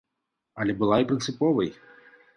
Але 0.63 0.75
была 0.79 0.97
і 1.03 1.07
прынцыповай. 1.13 1.69